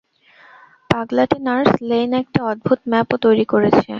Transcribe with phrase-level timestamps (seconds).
[0.89, 3.89] পাগলাটে nurse Lane, একটা অদ্ভুত map ও তৈরি করেছে।